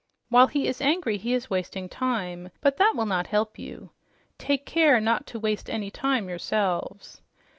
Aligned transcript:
While 0.29 0.47
he 0.47 0.65
is 0.65 0.81
angry 0.81 1.17
he 1.17 1.31
is 1.35 1.51
wasting 1.51 1.87
time, 1.87 2.49
but 2.59 2.77
that 2.77 2.93
will 2.95 3.05
not 3.05 3.27
help 3.27 3.59
you. 3.59 3.91
Take 4.39 4.65
care 4.65 4.99
not 4.99 5.27
to 5.27 5.39
waste 5.39 5.69
any 5.69 5.91
time 5.91 6.27
yourselves." 6.27 7.21